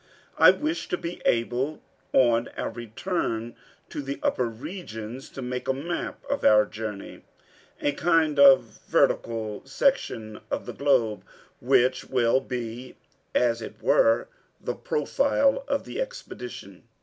I 0.39 0.49
wish 0.49 0.87
to 0.87 0.97
be 0.97 1.21
able 1.27 1.79
on 2.11 2.47
our 2.57 2.71
return 2.71 3.55
to 3.89 4.01
the 4.01 4.19
upper 4.23 4.47
regions 4.47 5.29
to 5.29 5.43
make 5.43 5.67
a 5.67 5.73
map 5.75 6.25
of 6.27 6.43
our 6.43 6.65
journey, 6.65 7.23
a 7.79 7.91
kind 7.91 8.39
of 8.39 8.79
vertical 8.87 9.61
section 9.65 10.39
of 10.49 10.65
the 10.65 10.73
globe, 10.73 11.23
which 11.59 12.05
will 12.05 12.39
be, 12.39 12.95
as 13.35 13.61
it 13.61 13.79
were, 13.79 14.27
the 14.59 14.73
profile 14.73 15.63
of 15.67 15.85
the 15.85 16.01
expedition." 16.01 16.81